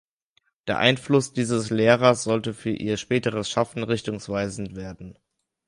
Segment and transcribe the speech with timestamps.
[0.65, 5.19] Der Einfluss dieses Lehrers sollte für ihr späteres Schaffen richtungsweisend werden.